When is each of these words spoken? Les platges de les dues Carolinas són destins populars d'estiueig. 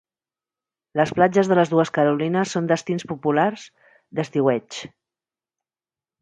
Les 0.99 1.11
platges 1.17 1.51
de 1.51 1.57
les 1.59 1.71
dues 1.73 1.91
Carolinas 1.97 2.53
són 2.57 2.69
destins 2.71 3.05
populars 3.13 3.67
d'estiueig. 4.21 4.81